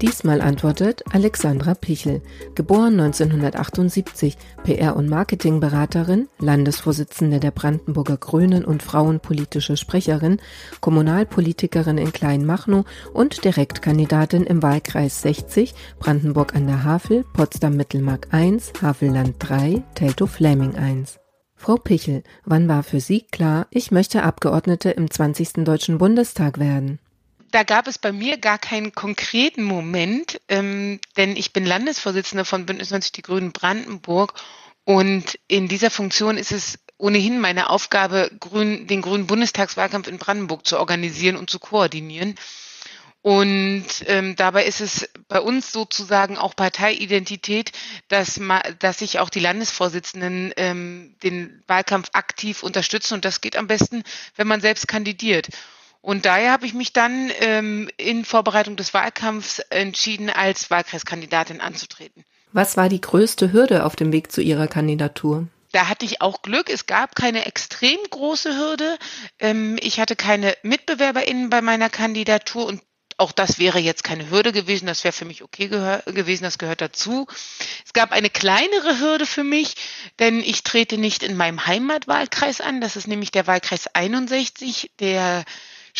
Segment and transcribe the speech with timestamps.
[0.00, 2.22] Diesmal antwortet Alexandra Pichel,
[2.54, 10.40] geboren 1978, PR- und Marketingberaterin, Landesvorsitzende der Brandenburger Grünen und frauenpolitische Sprecherin,
[10.80, 19.34] Kommunalpolitikerin in Kleinmachnow und Direktkandidatin im Wahlkreis 60, Brandenburg an der Havel, Potsdam-Mittelmark 1, Havelland
[19.38, 21.20] 3, Teltow-Fläming 1.
[21.56, 25.64] Frau Pichel, wann war für Sie klar, ich möchte Abgeordnete im 20.
[25.64, 27.00] Deutschen Bundestag werden?
[27.50, 32.66] Da gab es bei mir gar keinen konkreten Moment, ähm, denn ich bin Landesvorsitzende von
[32.66, 34.34] Bündnis 90 Die Grünen Brandenburg
[34.84, 40.66] und in dieser Funktion ist es ohnehin meine Aufgabe, Grün, den Grünen Bundestagswahlkampf in Brandenburg
[40.66, 42.36] zu organisieren und zu koordinieren.
[43.22, 47.72] Und ähm, dabei ist es bei uns sozusagen auch Parteiidentität,
[48.08, 48.40] dass,
[48.78, 53.14] dass sich auch die Landesvorsitzenden ähm, den Wahlkampf aktiv unterstützen.
[53.14, 54.04] Und das geht am besten,
[54.36, 55.48] wenn man selbst kandidiert.
[56.02, 62.24] Und daher habe ich mich dann ähm, in Vorbereitung des Wahlkampfs entschieden, als Wahlkreiskandidatin anzutreten.
[62.52, 65.46] Was war die größte Hürde auf dem Weg zu Ihrer Kandidatur?
[65.72, 66.68] Da hatte ich auch Glück.
[66.68, 68.98] Es gab keine extrem große Hürde.
[69.38, 72.82] Ähm, ich hatte keine MitbewerberInnen bei meiner Kandidatur und
[73.18, 76.80] auch das wäre jetzt keine Hürde gewesen, das wäre für mich okay gewesen, das gehört
[76.80, 77.26] dazu.
[77.84, 79.74] Es gab eine kleinere Hürde für mich,
[80.18, 85.44] denn ich trete nicht in meinem Heimatwahlkreis an, das ist nämlich der Wahlkreis 61, der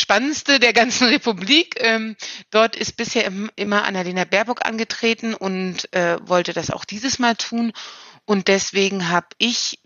[0.01, 1.77] spannendste der ganzen Republik.
[1.79, 2.17] Ähm,
[2.51, 7.37] dort ist bisher im, immer Annalena Baerbock angetreten und äh, wollte das auch dieses Mal
[7.37, 7.73] tun.
[8.25, 9.81] Und deswegen habe ich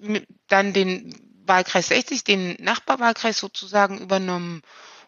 [0.48, 1.14] dann den
[1.46, 4.62] Wahlkreis 60, den Nachbarwahlkreis sozusagen übernommen.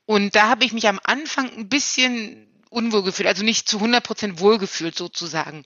[0.05, 4.05] Und da habe ich mich am Anfang ein bisschen unwohl gefühlt, also nicht zu 100
[4.05, 5.65] Prozent wohlgefühlt sozusagen.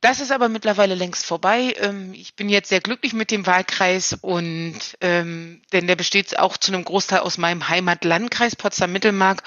[0.00, 1.74] Das ist aber mittlerweile längst vorbei.
[1.80, 6.56] Ähm, ich bin jetzt sehr glücklich mit dem Wahlkreis und ähm, denn der besteht auch
[6.56, 9.42] zu einem Großteil aus meinem Heimatlandkreis Potsdam-Mittelmark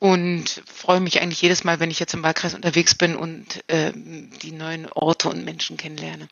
[0.00, 4.30] und freue mich eigentlich jedes Mal, wenn ich jetzt im Wahlkreis unterwegs bin und ähm,
[4.42, 6.28] die neuen Orte und Menschen kennenlerne.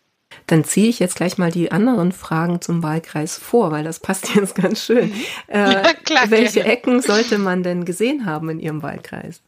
[0.47, 4.35] Dann ziehe ich jetzt gleich mal die anderen Fragen zum Wahlkreis vor, weil das passt
[4.35, 5.11] jetzt ganz schön.
[5.11, 5.25] Mhm.
[5.49, 6.73] Äh, ja, klar, welche gerne.
[6.73, 9.41] Ecken sollte man denn gesehen haben in Ihrem Wahlkreis?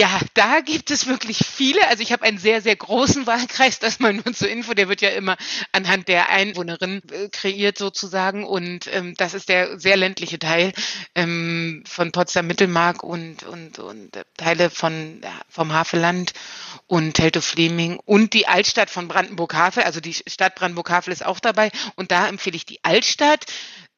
[0.00, 1.86] Ja, da gibt es wirklich viele.
[1.88, 5.02] Also ich habe einen sehr, sehr großen Wahlkreis, das mal nur zur Info, der wird
[5.02, 5.36] ja immer
[5.72, 8.44] anhand der Einwohnerin äh, kreiert sozusagen.
[8.44, 10.72] Und ähm, das ist der sehr ländliche Teil
[11.14, 16.32] ähm, von Potsdam-Mittelmark und, und, und Teile von, vom Havelland
[16.86, 19.82] und Teltow-Fleming und die Altstadt von Brandenburg-Havel.
[19.82, 21.70] Also die Stadt Brandenburg-Havel ist auch dabei.
[21.96, 23.44] Und da empfehle ich die Altstadt.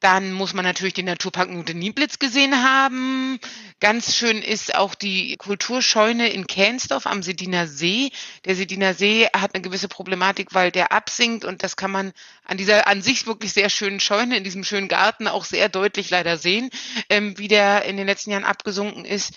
[0.03, 3.39] Dann muss man natürlich den Naturpark Nute Nieblitz gesehen haben.
[3.79, 8.11] Ganz schön ist auch die Kulturscheune in Kähnsdorf am Sediner See.
[8.43, 12.11] Der Sediner See hat eine gewisse Problematik, weil der absinkt und das kann man
[12.43, 16.09] an dieser an sich wirklich sehr schönen Scheune in diesem schönen Garten auch sehr deutlich
[16.09, 16.69] leider sehen,
[17.07, 19.31] ähm, wie der in den letzten Jahren abgesunken ist.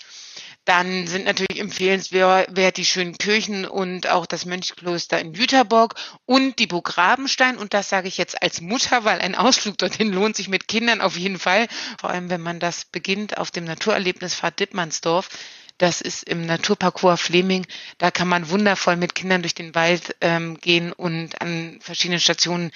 [0.67, 5.95] Dann sind natürlich empfehlenswert die schönen Kirchen und auch das Mönchkloster in Jüterborg
[6.25, 7.57] und die Burg Rabenstein.
[7.57, 10.99] Und das sage ich jetzt als Mutter, weil ein Ausflug dorthin lohnt sich mit Kindern
[10.99, 11.69] auf jeden Fall.
[12.01, 15.29] Vor allem, wenn man das beginnt auf dem Naturerlebnisfahrt Dittmannsdorf.
[15.77, 17.65] Das ist im Naturparcours Fleming.
[17.97, 22.71] Da kann man wundervoll mit Kindern durch den Wald ähm, gehen und an verschiedenen Stationen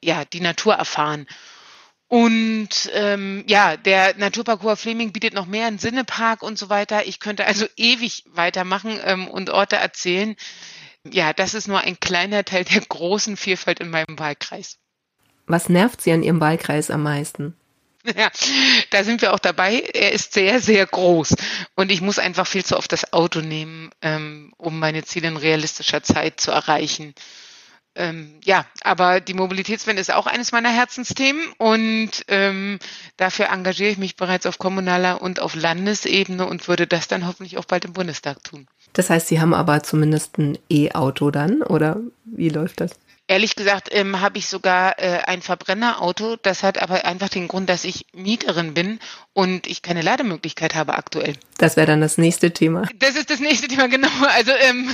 [0.00, 1.26] ja die Natur erfahren.
[2.08, 7.06] Und ähm, ja, der Naturparcours Fleming bietet noch mehr einen Sinnepark und so weiter.
[7.06, 10.36] Ich könnte also ewig weitermachen ähm, und Orte erzählen.
[11.10, 14.78] Ja, das ist nur ein kleiner Teil der großen Vielfalt in meinem Wahlkreis.
[15.46, 17.54] Was nervt Sie an Ihrem Wahlkreis am meisten?
[18.16, 18.30] Ja,
[18.90, 19.80] da sind wir auch dabei.
[19.94, 21.36] Er ist sehr, sehr groß
[21.74, 25.38] und ich muss einfach viel zu oft das Auto nehmen, ähm, um meine Ziele in
[25.38, 27.14] realistischer Zeit zu erreichen.
[27.96, 32.80] Ähm, ja, aber die Mobilitätswende ist auch eines meiner Herzensthemen und ähm,
[33.16, 37.56] dafür engagiere ich mich bereits auf kommunaler und auf Landesebene und würde das dann hoffentlich
[37.56, 38.66] auch bald im Bundestag tun.
[38.94, 42.92] Das heißt, Sie haben aber zumindest ein E-Auto dann oder wie läuft das?
[43.26, 46.36] Ehrlich gesagt ähm, habe ich sogar äh, ein Verbrennerauto.
[46.36, 49.00] Das hat aber einfach den Grund, dass ich Mieterin bin
[49.32, 51.34] und ich keine Lademöglichkeit habe aktuell.
[51.56, 52.82] Das wäre dann das nächste Thema.
[52.96, 54.08] Das ist das nächste Thema, genau.
[54.28, 54.90] Also ähm,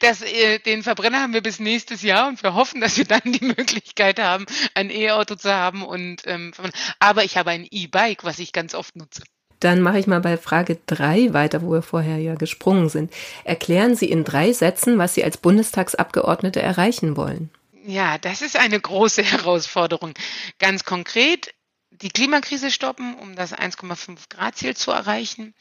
[0.00, 3.20] das, äh, den Verbrenner haben wir bis nächstes Jahr und wir hoffen, dass wir dann
[3.24, 5.84] die Möglichkeit haben, ein E-Auto zu haben.
[5.84, 6.52] Und ähm,
[7.00, 9.22] aber ich habe ein E-Bike, was ich ganz oft nutze.
[9.58, 13.12] Dann mache ich mal bei Frage drei weiter, wo wir vorher ja gesprungen sind.
[13.44, 17.50] Erklären Sie in drei Sätzen, was Sie als Bundestagsabgeordnete erreichen wollen.
[17.84, 20.14] Ja, das ist eine große Herausforderung.
[20.58, 21.54] Ganz konkret,
[21.90, 25.54] die Klimakrise stoppen, um das 1,5 Grad Ziel zu erreichen,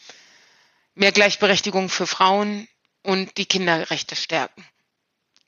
[0.94, 2.68] mehr Gleichberechtigung für Frauen
[3.04, 4.66] und die Kinderrechte stärken.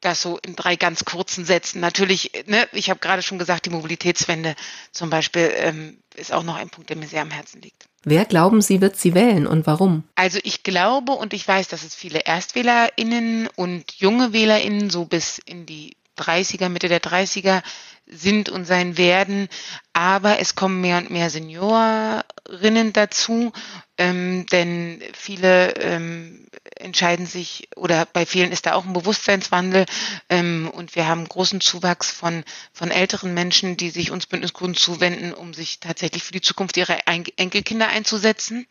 [0.02, 1.80] Das so in drei ganz kurzen Sätzen.
[1.80, 4.56] Natürlich, ne, ich habe gerade schon gesagt, die Mobilitätswende
[4.92, 7.86] zum Beispiel ähm, ist auch noch ein Punkt, der mir sehr am Herzen liegt.
[8.04, 10.04] Wer glauben Sie, wird sie wählen und warum?
[10.16, 15.40] Also ich glaube und ich weiß, dass es viele ErstwählerInnen und junge WählerInnen so bis
[15.40, 17.62] in die 30er, Mitte der 30er
[18.06, 19.48] sind und sein werden.
[19.94, 23.54] Aber es kommen mehr und mehr Seniorinnen dazu,
[23.98, 29.86] ähm, denn viele ähm, entscheiden sich oder bei vielen ist da auch ein Bewusstseinswandel
[30.30, 32.44] ähm, und wir haben großen Zuwachs von,
[32.74, 36.98] von älteren Menschen, die sich uns Bündnisgründen zuwenden, um sich tatsächlich für die Zukunft ihrer
[37.08, 38.68] Enkelkinder einzusetzen.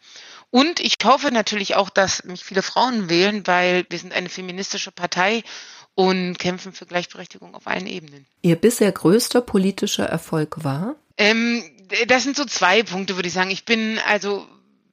[0.51, 4.93] Und ich hoffe natürlich auch, dass mich viele Frauen wählen, weil wir sind eine feministische
[4.93, 5.45] Partei
[5.95, 8.27] und kämpfen für Gleichberechtigung auf allen Ebenen.
[8.43, 10.97] Ihr bisher größter politischer Erfolg war?
[11.19, 11.63] Ähm,
[12.07, 13.51] das sind so zwei Punkte, würde ich sagen.
[13.51, 14.47] Ich bin also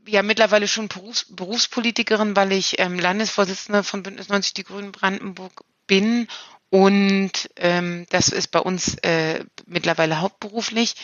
[0.05, 5.63] ja mittlerweile schon Berufs Berufspolitikerin, weil ich ähm, Landesvorsitzende von Bündnis 90 Die Grünen Brandenburg
[5.87, 6.27] bin
[6.69, 10.95] und ähm, das ist bei uns äh, mittlerweile hauptberuflich.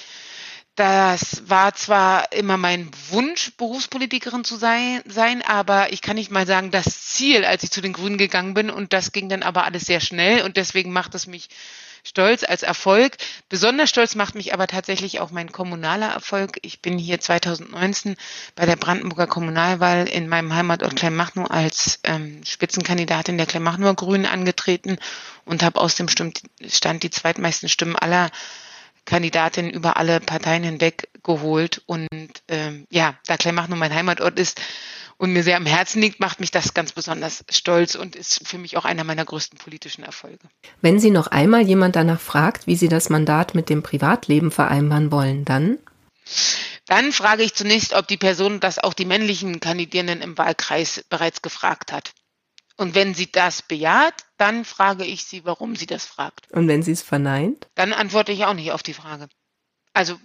[0.75, 6.45] Das war zwar immer mein Wunsch, Berufspolitikerin zu sein, sein, aber ich kann nicht mal
[6.45, 8.69] sagen, das Ziel, als ich zu den Grünen gegangen bin.
[8.69, 10.41] Und das ging dann aber alles sehr schnell.
[10.43, 11.47] Und deswegen macht es mich
[12.03, 13.15] stolz als Erfolg.
[13.47, 16.59] Besonders stolz macht mich aber tatsächlich auch mein kommunaler Erfolg.
[16.61, 18.17] Ich bin hier 2019
[18.55, 24.97] bei der Brandenburger Kommunalwahl in meinem Heimatort Kleinmachnow als ähm, Spitzenkandidatin der Kleinmachnower Grünen angetreten
[25.45, 28.29] und habe aus dem Stand die zweitmeisten Stimmen aller
[29.05, 31.81] Kandidatinnen über alle Parteien hinweg geholt.
[31.85, 32.09] Und
[32.47, 34.59] ähm, ja, da Kleinmach nur mein Heimatort ist
[35.17, 38.57] und mir sehr am Herzen liegt, macht mich das ganz besonders stolz und ist für
[38.57, 40.39] mich auch einer meiner größten politischen Erfolge.
[40.81, 45.11] Wenn Sie noch einmal jemand danach fragt, wie Sie das Mandat mit dem Privatleben vereinbaren
[45.11, 45.77] wollen, dann?
[46.85, 51.41] Dann frage ich zunächst, ob die Person das auch die männlichen Kandidierenden im Wahlkreis bereits
[51.41, 52.11] gefragt hat.
[52.77, 56.51] Und wenn sie das bejaht, dann frage ich sie, warum sie das fragt.
[56.51, 57.67] Und wenn sie es verneint?
[57.75, 59.27] Dann antworte ich auch nicht auf die Frage.
[59.93, 60.17] Also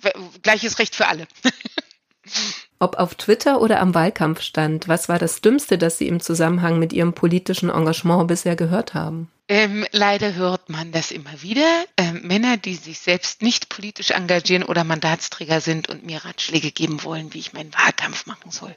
[0.42, 1.28] gleiches Recht für alle.
[2.78, 6.92] Ob auf Twitter oder am Wahlkampfstand, was war das Dümmste, das Sie im Zusammenhang mit
[6.92, 9.30] Ihrem politischen Engagement bisher gehört haben?
[9.48, 11.84] Ähm, leider hört man das immer wieder.
[11.96, 17.02] Ähm, Männer, die sich selbst nicht politisch engagieren oder Mandatsträger sind und mir Ratschläge geben
[17.02, 18.74] wollen, wie ich meinen Wahlkampf machen soll.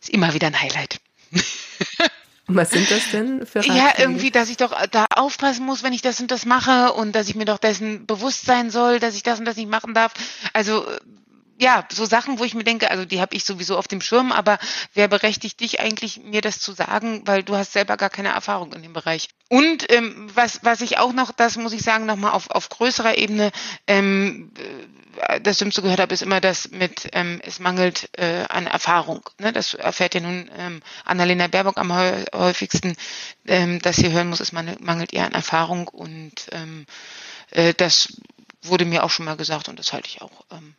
[0.00, 1.00] Ist immer wieder ein Highlight.
[2.54, 3.78] Was sind das denn für Ratschläge?
[3.78, 7.12] Ja, irgendwie, dass ich doch da aufpassen muss, wenn ich das und das mache und
[7.14, 9.94] dass ich mir doch dessen bewusst sein soll, dass ich das und das nicht machen
[9.94, 10.12] darf.
[10.52, 10.84] Also
[11.60, 14.32] ja, so Sachen, wo ich mir denke, also die habe ich sowieso auf dem Schirm,
[14.32, 14.58] aber
[14.94, 18.72] wer berechtigt dich eigentlich, mir das zu sagen, weil du hast selber gar keine Erfahrung
[18.72, 19.28] in dem Bereich.
[19.50, 23.18] Und ähm, was, was ich auch noch, das muss ich sagen, nochmal auf, auf größerer
[23.18, 23.52] Ebene,
[23.86, 24.52] ähm,
[25.28, 29.28] äh, das Dümmste gehört habe, ist immer das mit, ähm, es mangelt äh, an Erfahrung.
[29.38, 29.52] Ne?
[29.52, 32.96] Das erfährt ja nun ähm, Annalena Baerbock am häufigsten,
[33.46, 36.86] ähm, dass sie hören muss, es mangelt ihr an Erfahrung und ähm,
[37.50, 38.14] äh, das
[38.62, 40.69] wurde mir auch schon mal gesagt und das halte ich auch ähm,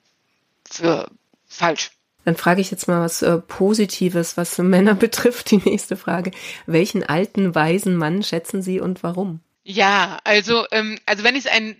[0.73, 1.09] für
[1.47, 1.91] falsch.
[2.25, 5.51] Dann frage ich jetzt mal was äh, Positives, was Männer betrifft.
[5.51, 6.31] Die nächste Frage.
[6.65, 9.41] Welchen alten, weisen Mann schätzen Sie und warum?
[9.63, 11.75] Ja, also, ähm, also wenn es ein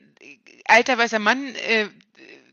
[0.66, 1.88] alter, weißer Mann äh,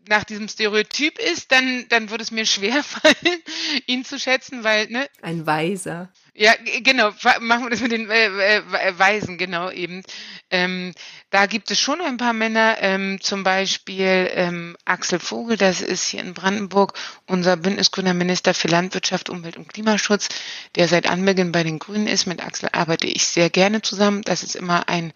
[0.09, 3.43] nach diesem Stereotyp ist, dann, dann würde es mir schwer fallen,
[3.87, 5.07] ihn zu schätzen, weil, ne?
[5.23, 6.11] Ein Weiser.
[6.41, 6.55] Ja,
[6.85, 10.05] genau, machen wir das mit den äh, äh, Weisen, genau eben.
[10.51, 10.95] Ähm,
[11.31, 16.07] da gibt es schon ein paar Männer, ähm, zum Beispiel ähm, Axel Vogel, das ist
[16.07, 16.93] hier in Brandenburg
[17.27, 20.29] unser bündnisgrüner Minister für Landwirtschaft, Umwelt und Klimaschutz,
[20.77, 22.27] der seit Anbeginn bei den Grünen ist.
[22.27, 24.23] Mit Axel arbeite ich sehr gerne zusammen.
[24.23, 25.13] Das ist immer ein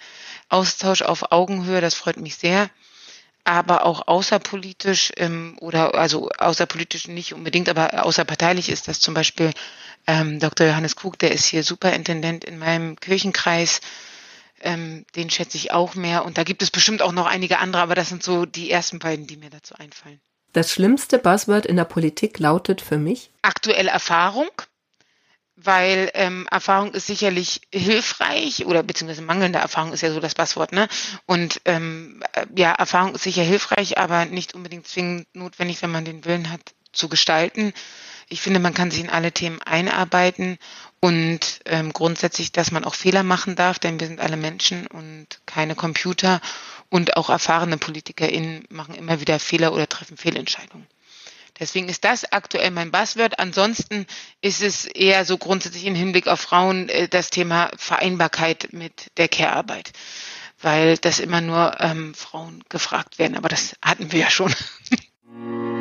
[0.48, 2.68] Austausch auf Augenhöhe, das freut mich sehr
[3.44, 9.52] aber auch außerpolitisch ähm, oder also außerpolitisch nicht unbedingt, aber außerparteilich ist das zum Beispiel
[10.06, 10.66] ähm, Dr.
[10.66, 13.80] Johannes Krug, der ist hier Superintendent in meinem Kirchenkreis.
[14.60, 16.24] Ähm, den schätze ich auch mehr.
[16.24, 19.00] Und da gibt es bestimmt auch noch einige andere, aber das sind so die ersten
[19.00, 20.20] beiden, die mir dazu einfallen.
[20.52, 23.30] Das schlimmste Buzzword in der Politik lautet für mich?
[23.42, 24.50] Aktuelle Erfahrung
[25.56, 30.72] weil ähm, Erfahrung ist sicherlich hilfreich oder beziehungsweise mangelnde Erfahrung ist ja so das Passwort,
[30.72, 30.88] ne?
[31.26, 36.04] Und ähm, äh, ja, Erfahrung ist sicher hilfreich, aber nicht unbedingt zwingend notwendig, wenn man
[36.04, 36.60] den Willen hat
[36.92, 37.72] zu gestalten.
[38.28, 40.58] Ich finde, man kann sich in alle Themen einarbeiten
[41.00, 45.26] und ähm, grundsätzlich, dass man auch Fehler machen darf, denn wir sind alle Menschen und
[45.44, 46.40] keine Computer
[46.88, 50.86] und auch erfahrene PolitikerInnen machen immer wieder Fehler oder treffen Fehlentscheidungen.
[51.62, 53.38] Deswegen ist das aktuell mein Buzzword.
[53.38, 54.06] Ansonsten
[54.40, 59.28] ist es eher so grundsätzlich im Hinblick auf Frauen äh, das Thema Vereinbarkeit mit der
[59.28, 59.92] Care-Arbeit,
[60.60, 63.36] weil das immer nur ähm, Frauen gefragt werden.
[63.36, 64.52] Aber das hatten wir ja schon.